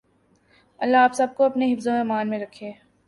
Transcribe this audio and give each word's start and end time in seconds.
اللہ 0.79 0.97
آپ 0.97 1.13
سب 1.13 1.27
کو 1.37 1.43
اپنے 1.43 1.73
حفظ 1.73 1.87
و 1.87 1.91
ایمان 1.91 2.29
میں 2.29 2.39
رکھے۔ 2.39 2.71